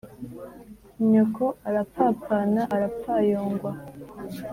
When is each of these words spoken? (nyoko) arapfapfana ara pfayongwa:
(nyoko) 1.11 1.43
arapfapfana 1.67 2.61
ara 2.75 2.87
pfayongwa: 2.95 3.71